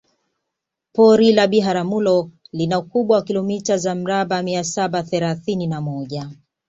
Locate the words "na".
5.67-5.81